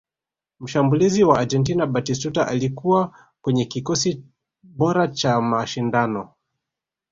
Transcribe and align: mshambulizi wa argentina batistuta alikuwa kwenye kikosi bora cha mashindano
mshambulizi 0.59 1.23
wa 1.23 1.39
argentina 1.39 1.85
batistuta 1.87 2.47
alikuwa 2.47 3.15
kwenye 3.41 3.65
kikosi 3.65 4.23
bora 4.63 5.07
cha 5.07 5.41
mashindano 5.41 6.31